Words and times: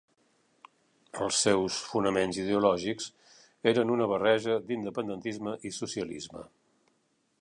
Els 1.25 1.41
seus 1.47 1.75
fonaments 1.89 2.39
ideològics 2.43 3.11
eren 3.73 3.93
una 3.97 4.09
barreja 4.13 4.57
d'independentisme 4.71 5.55
i 5.71 5.77
socialisme. 5.81 6.43